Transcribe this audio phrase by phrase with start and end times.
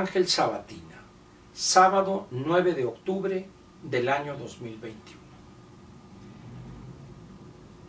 [0.00, 0.98] Ángel Sabatina,
[1.52, 3.46] sábado 9 de octubre
[3.82, 5.20] del año 2021.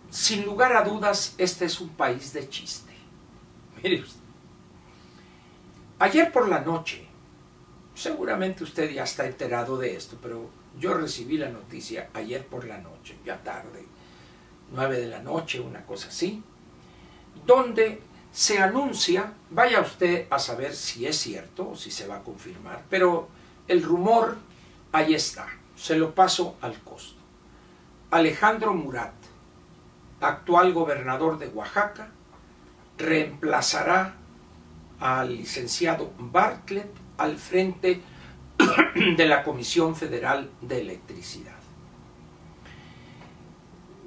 [0.09, 2.91] Sin lugar a dudas, este es un país de chiste.
[3.81, 4.19] Mire usted.
[5.99, 7.07] Ayer por la noche,
[7.95, 12.79] seguramente usted ya está enterado de esto, pero yo recibí la noticia ayer por la
[12.79, 13.85] noche, ya tarde,
[14.73, 16.43] 9 de la noche, una cosa así,
[17.45, 22.23] donde se anuncia, vaya usted a saber si es cierto o si se va a
[22.23, 23.27] confirmar, pero
[23.67, 24.37] el rumor
[24.91, 27.19] ahí está, se lo paso al costo.
[28.09, 29.13] Alejandro Murat,
[30.21, 32.09] actual gobernador de Oaxaca,
[32.97, 34.15] reemplazará
[34.99, 38.01] al licenciado Bartlett al frente
[39.17, 41.55] de la Comisión Federal de Electricidad.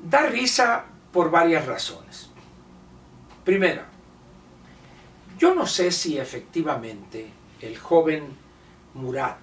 [0.03, 2.31] Da risa por varias razones.
[3.45, 3.87] Primera,
[5.45, 8.35] yo no sé si efectivamente el joven
[8.95, 9.37] Murat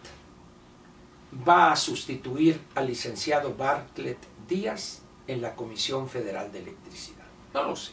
[1.47, 7.27] va a sustituir al licenciado Bartlett Díaz en la Comisión Federal de Electricidad.
[7.53, 7.91] No lo sé.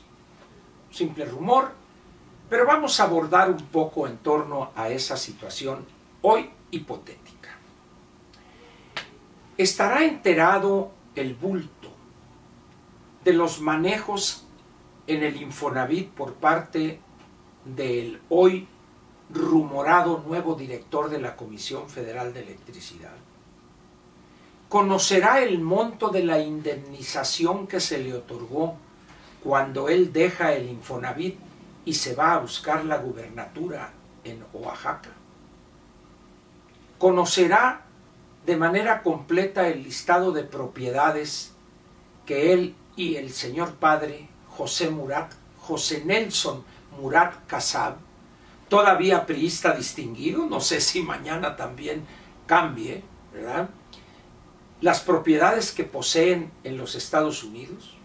[0.90, 1.72] Simple rumor,
[2.48, 5.84] pero vamos a abordar un poco en torno a esa situación
[6.22, 7.58] hoy hipotética.
[9.58, 11.90] ¿Estará enterado el bulto
[13.22, 14.46] de los manejos
[15.06, 17.02] en el Infonavit por parte
[17.64, 18.66] del hoy
[19.30, 23.14] rumorado nuevo director de la Comisión Federal de Electricidad?
[24.68, 28.76] ¿Conocerá el monto de la indemnización que se le otorgó
[29.42, 31.38] cuando él deja el Infonavit
[31.84, 33.92] y se va a buscar la gubernatura
[34.24, 35.10] en Oaxaca?
[36.98, 37.86] ¿Conocerá
[38.44, 41.52] de manera completa el listado de propiedades
[42.26, 46.64] que él y el señor padre José Murat, José Nelson
[46.98, 47.96] Murat Casab,
[48.68, 52.04] todavía priista distinguido, no sé si mañana también
[52.46, 53.68] cambie, ¿verdad?
[54.80, 57.96] Las propiedades que poseen en los Estados Unidos,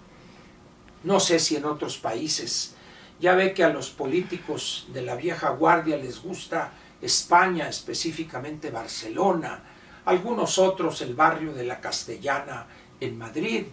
[1.03, 2.75] no sé si en otros países.
[3.19, 6.71] Ya ve que a los políticos de la vieja guardia les gusta
[7.01, 9.63] España, específicamente Barcelona,
[10.05, 12.65] algunos otros el barrio de la Castellana
[12.99, 13.65] en Madrid,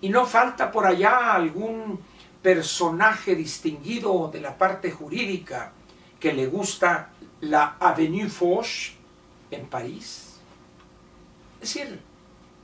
[0.00, 2.00] y no falta por allá algún
[2.42, 5.72] personaje distinguido de la parte jurídica
[6.18, 8.92] que le gusta la Avenue Foch
[9.50, 10.40] en París.
[11.60, 12.00] Es decir,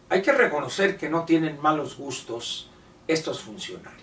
[0.09, 2.71] hay que reconocer que no tienen malos gustos
[3.07, 4.03] estos funcionarios.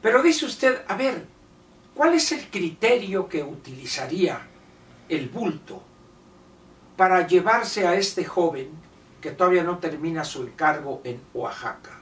[0.00, 1.26] Pero dice usted, a ver,
[1.94, 4.40] ¿cuál es el criterio que utilizaría
[5.08, 5.82] el bulto
[6.96, 8.70] para llevarse a este joven
[9.20, 12.01] que todavía no termina su encargo en Oaxaca,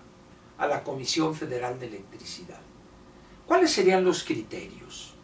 [0.61, 2.61] a la Comisión Federal de Electricidad?
[3.47, 5.15] ¿Cuáles serían los criterios?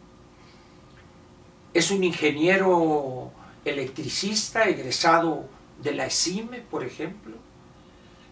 [1.73, 3.31] ¿Es un ingeniero
[3.63, 5.45] electricista egresado
[5.81, 7.35] de la ESIME, por ejemplo?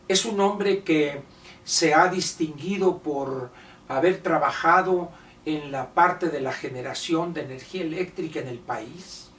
[0.07, 1.21] ¿Es un hombre que
[1.63, 3.51] se ha distinguido por
[3.87, 5.11] haber trabajado
[5.45, 9.29] en la parte de la generación de energía eléctrica en el país?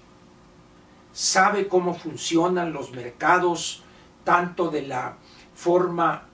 [1.12, 3.82] ¿Sabe cómo funcionan los mercados
[4.22, 5.16] tanto de la
[5.54, 6.25] forma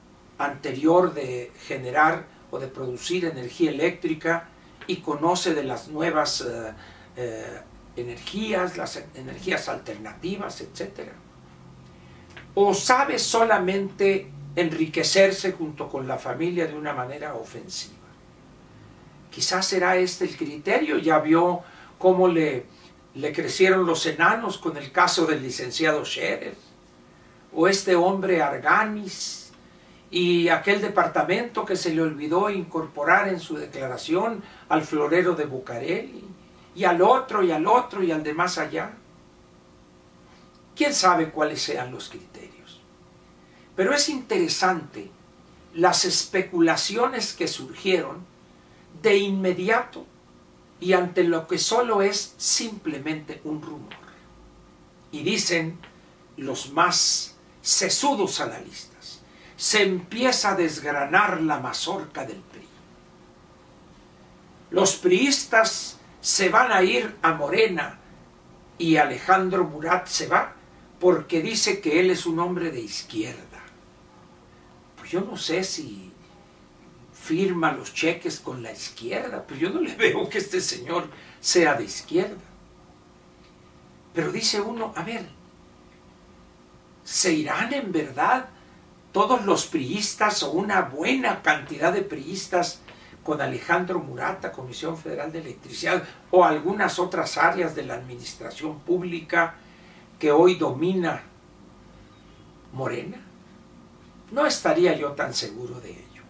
[0.44, 4.48] anterior de generar o de producir energía eléctrica
[4.86, 6.72] y conoce de las nuevas eh,
[7.16, 7.60] eh,
[7.97, 11.12] energías, las energías alternativas, etcétera?
[12.54, 17.97] ¿O sabe solamente enriquecerse junto con la familia de una manera ofensiva?
[19.30, 20.98] Quizás será este el criterio.
[20.98, 21.60] Ya vio
[21.98, 22.66] cómo le,
[23.14, 26.54] le crecieron los enanos con el caso del licenciado Scherer.
[27.54, 29.41] O este hombre Arganis
[30.12, 36.22] y aquel departamento que se le olvidó incorporar en su declaración al florero de Bucareli,
[36.74, 38.92] y al otro, y al otro, y al de más allá.
[40.76, 42.80] ¿Quién sabe cuáles sean los criterios?
[43.74, 45.10] Pero es interesante
[45.74, 48.18] las especulaciones que surgieron
[49.00, 50.04] de inmediato
[50.78, 53.94] y ante lo que solo es simplemente un rumor.
[55.10, 55.78] Y dicen
[56.36, 58.91] los más sesudos analistas,
[59.62, 62.66] se empieza a desgranar la mazorca del PRI.
[64.70, 67.97] Los priistas se van a ir a Morena
[68.76, 70.53] y Alejandro Murat se va
[70.98, 73.62] porque dice que él es un hombre de izquierda.
[74.97, 76.10] Pues yo no sé si
[77.12, 79.44] firma los cheques con la izquierda.
[79.47, 81.08] Pues yo no le veo que este señor
[81.41, 82.42] sea de izquierda.
[84.12, 85.24] Pero dice uno, a ver,
[87.04, 88.48] ¿se irán en verdad
[89.12, 92.80] todos los priistas o una buena cantidad de priistas
[93.22, 99.54] con Alejandro Murata, Comisión Federal de Electricidad, o algunas otras áreas de la administración pública
[100.18, 101.22] que hoy domina
[102.72, 103.18] Morena?
[104.30, 106.22] No estaría yo tan seguro de ello.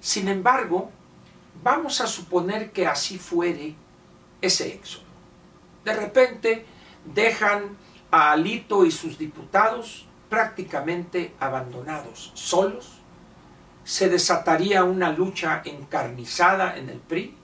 [0.00, 0.90] Sin embargo,
[1.62, 3.74] vamos a suponer que así fuere
[4.40, 5.04] ese éxodo.
[5.84, 6.66] De repente
[7.14, 7.76] dejan
[8.10, 13.00] a Alito y sus diputados prácticamente abandonados, solos,
[13.84, 17.34] se desataría una lucha encarnizada en el PRI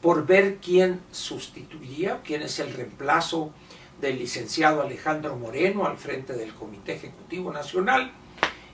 [0.00, 3.52] por ver quién sustituiría, quién es el reemplazo
[4.00, 8.12] del licenciado Alejandro Moreno al frente del Comité Ejecutivo Nacional,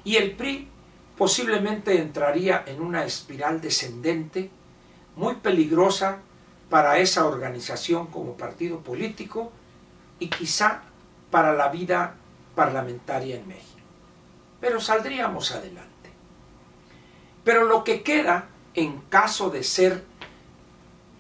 [0.05, 0.69] y el PRI
[1.17, 4.51] posiblemente entraría en una espiral descendente
[5.17, 6.19] muy peligrosa
[6.69, 9.51] para esa organización como partido político
[10.19, 10.83] y quizá
[11.31, 12.17] para la vida
[12.57, 13.79] parlamentaria en México.
[14.61, 16.11] Pero saldríamos adelante.
[17.45, 20.03] Pero lo que queda en caso de ser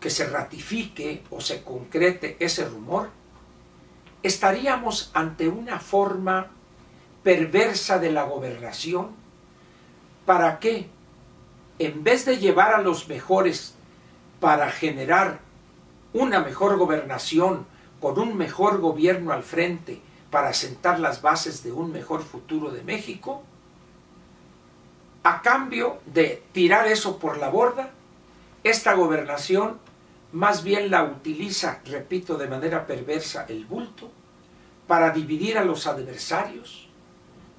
[0.01, 3.11] que se ratifique o se concrete ese rumor,
[4.23, 6.49] estaríamos ante una forma
[7.23, 9.11] perversa de la gobernación
[10.25, 10.89] para que,
[11.79, 13.75] en vez de llevar a los mejores
[14.41, 15.41] para generar
[16.13, 17.67] una mejor gobernación
[18.01, 20.01] con un mejor gobierno al frente
[20.31, 23.43] para sentar las bases de un mejor futuro de México,
[25.23, 27.91] a cambio de tirar eso por la borda,
[28.63, 29.79] esta gobernación
[30.33, 34.11] más bien la utiliza, repito, de manera perversa el bulto,
[34.87, 36.89] para dividir a los adversarios,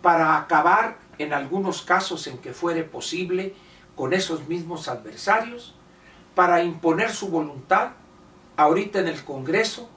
[0.02, 3.54] para acabar en algunos casos en que fuere posible
[3.96, 5.74] con esos mismos adversarios,
[6.36, 7.92] para imponer su voluntad
[8.58, 9.90] ahorita en el Congreso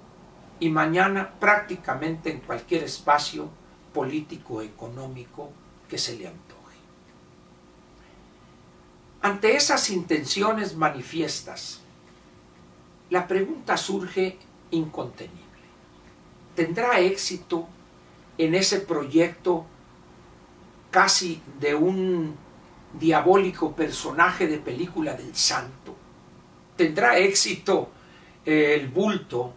[0.61, 3.49] y mañana prácticamente en cualquier espacio
[3.93, 5.51] político económico
[5.89, 6.77] que se le antoje.
[9.23, 11.81] Ante esas intenciones manifiestas,
[13.09, 14.37] la pregunta surge
[14.71, 15.41] incontenible.
[16.55, 17.67] ¿Tendrá éxito
[18.39, 19.67] en ese proyecto
[20.91, 22.37] casi de un
[22.99, 25.97] diabólico personaje de película del santo?
[26.77, 27.91] ¿Tendrá éxito
[28.45, 29.55] eh, el bulto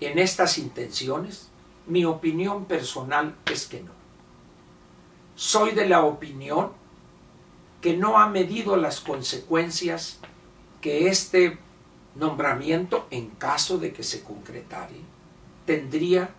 [0.00, 1.48] en estas intenciones?
[1.86, 3.92] Mi opinión personal es que no.
[5.34, 6.72] Soy de la opinión
[7.80, 10.18] que no ha medido las consecuencias
[10.80, 11.58] que este
[12.14, 14.96] nombramiento, en caso de que se concretare,
[15.64, 16.30] tendría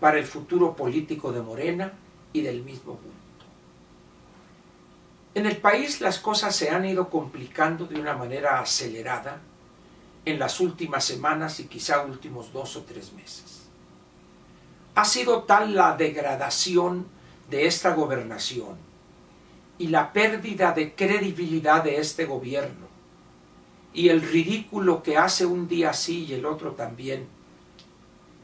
[0.00, 1.92] para el futuro político de Morena
[2.32, 3.18] y del mismo punto.
[5.34, 9.40] En el país las cosas se han ido complicando de una manera acelerada
[10.24, 13.68] en las últimas semanas y quizá últimos dos o tres meses.
[14.94, 17.06] Ha sido tal la degradación
[17.50, 18.76] de esta gobernación
[19.78, 22.88] y la pérdida de credibilidad de este gobierno
[23.92, 27.26] y el ridículo que hace un día sí y el otro también,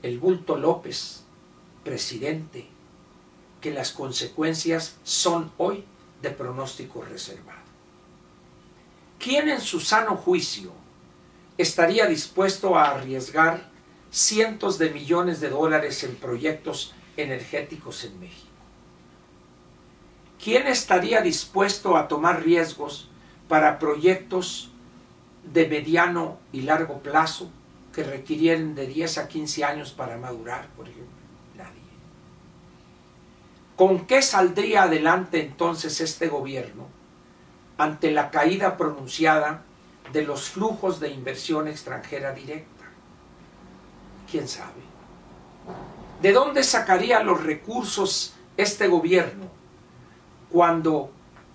[0.02, 1.24] el bulto López,
[1.82, 2.66] presidente,
[3.60, 5.84] que las consecuencias son hoy
[6.22, 7.60] de pronóstico reservado.
[9.18, 10.72] ¿Quién en su sano juicio
[11.58, 13.70] estaría dispuesto a arriesgar
[14.10, 18.48] cientos de millones de dólares en proyectos energéticos en México?
[20.42, 23.08] ¿Quién estaría dispuesto a tomar riesgos
[23.48, 24.70] para proyectos
[25.42, 27.50] de mediano y largo plazo
[27.94, 31.14] que requirieren de 10 a 15 años para madurar, por ejemplo?
[31.56, 31.80] Nadie.
[33.76, 36.88] ¿Con qué saldría adelante entonces este gobierno
[37.78, 39.62] ante la caída pronunciada
[40.12, 42.84] de los flujos de inversión extranjera directa?
[44.30, 44.82] ¿Quién sabe?
[46.20, 49.46] ¿De dónde sacaría los recursos este gobierno
[50.50, 51.10] cuando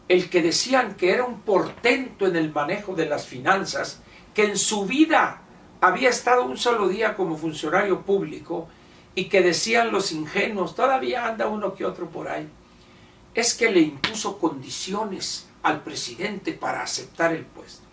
[0.08, 4.02] el que decían que era un portento en el manejo de las finanzas,
[4.34, 5.42] que en su vida
[5.82, 8.68] había estado un solo día como funcionario público
[9.16, 12.48] y que decían los ingenuos, todavía anda uno que otro por ahí,
[13.34, 17.89] es que le impuso condiciones al presidente para aceptar el puesto.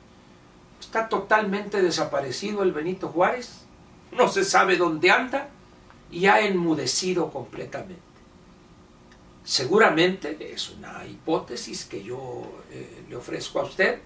[0.81, 3.67] Está totalmente desaparecido el Benito Juárez,
[4.13, 5.49] no se sabe dónde anda
[6.11, 8.03] y ha enmudecido completamente.
[9.45, 14.01] Seguramente, es una hipótesis que yo eh, le ofrezco a usted,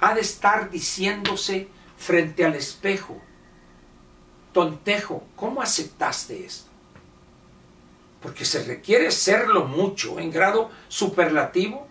[0.00, 3.20] ha de estar diciéndose frente al espejo,
[4.52, 6.70] tontejo, ¿cómo aceptaste esto?
[8.22, 11.86] Porque se requiere serlo mucho, en grado superlativo,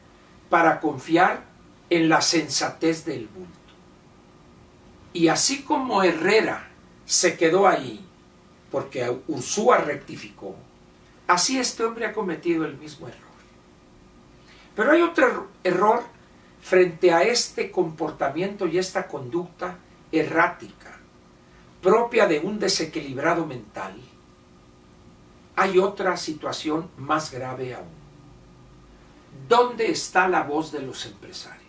[0.50, 1.44] para confiar
[1.90, 3.57] en la sensatez del bulto.
[5.14, 6.68] Y así como Herrera
[7.06, 8.06] se quedó ahí,
[8.72, 10.56] porque Ursúa rectificó,
[11.28, 13.22] así este hombre ha cometido el mismo error.
[14.76, 16.04] Pero hay otro error
[16.62, 19.78] frente a este comportamiento y esta conducta
[20.12, 21.00] errática,
[21.82, 23.96] propia de un desequilibrado mental,
[25.56, 27.98] hay otra situación más grave aún.
[29.48, 31.67] ¿Dónde está la voz de los empresarios?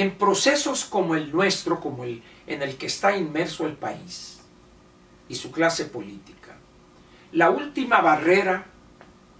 [0.00, 4.40] En procesos como el nuestro, como el en el que está inmerso el país
[5.28, 6.56] y su clase política,
[7.32, 8.64] la última barrera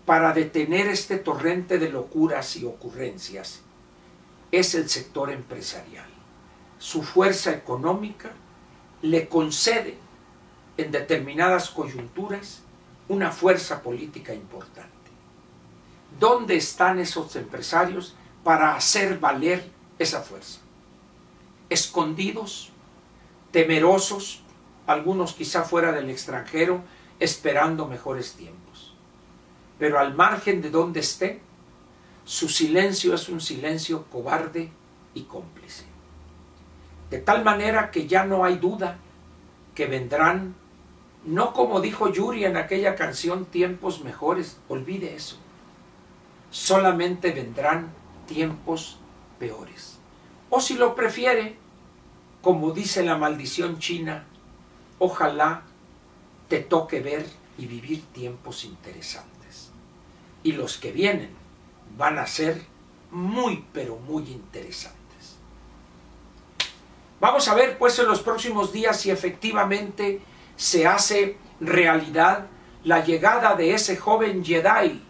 [0.05, 3.63] para detener este torrente de locuras y ocurrencias
[4.53, 6.11] es el sector empresarial.
[6.79, 8.31] Su fuerza económica
[9.01, 9.97] le concede
[10.77, 12.61] en determinadas coyunturas
[13.09, 14.91] una fuerza política importante.
[16.19, 18.15] ¿Dónde están esos empresarios
[18.45, 20.59] para hacer valer esa fuerza?
[21.69, 22.73] Escondidos,
[23.53, 24.43] temerosos,
[24.89, 26.83] algunos quizá fuera del extranjero,
[27.21, 28.61] esperando mejores tiempos
[29.81, 31.41] pero al margen de donde esté,
[32.27, 34.71] su silencio es un silencio cobarde
[35.15, 35.87] y cómplice.
[37.09, 38.99] De tal manera que ya no hay duda
[39.75, 40.55] que vendrán,
[41.25, 45.39] no como dijo Yuri en aquella canción, tiempos mejores, olvide eso.
[46.51, 47.91] Solamente vendrán
[48.27, 48.99] tiempos
[49.41, 49.99] peores.
[50.51, 51.57] O si lo prefiere,
[52.43, 54.27] como dice la maldición china,
[55.01, 55.63] ojalá
[56.49, 57.27] te toque ver
[57.59, 59.31] y vivir tiempos interesantes
[60.43, 61.31] y los que vienen
[61.97, 62.63] van a ser
[63.11, 64.97] muy, pero muy interesantes.
[67.21, 70.21] Vamos a ver pues en los próximos días si efectivamente
[70.57, 72.47] se hace realidad
[72.85, 75.03] la llegada de ese joven Jedi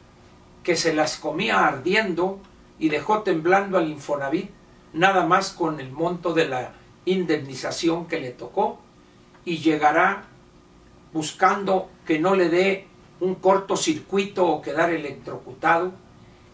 [0.65, 2.41] que se las comía ardiendo
[2.81, 4.51] y dejó temblando al Infonavit
[4.93, 6.73] nada más con el monto de la
[7.05, 8.81] indemnización que le tocó
[9.45, 10.25] y llegará
[11.13, 12.87] buscando que no le dé
[13.21, 15.93] un cortocircuito o quedar electrocutado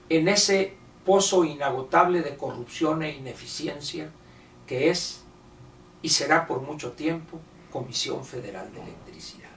[0.09, 4.11] en ese pozo inagotable de corrupción e ineficiencia
[4.66, 5.23] que es
[6.02, 7.40] y será por mucho tiempo
[7.71, 9.50] Comisión Federal de Electricidad.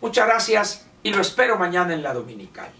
[0.00, 2.72] Muchas gracias y lo espero mañana en la Dominical.